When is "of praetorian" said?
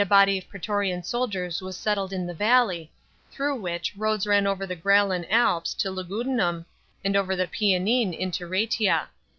0.39-1.03